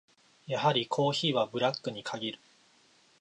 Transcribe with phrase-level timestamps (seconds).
[0.47, 2.39] やはりコーヒーはブラックに限る。